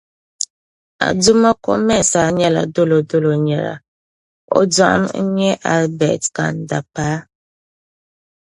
Adomako-Mensah 1.07 2.27
nyɛla 2.37 2.61
Dolodolo 2.73 3.31
nira. 3.45 3.75
O 4.57 4.59
dɔɣim 4.73 5.05
n-nyɛ 5.23 5.51
Albert 5.75 6.23
Kan-Dapaah. 6.35 7.19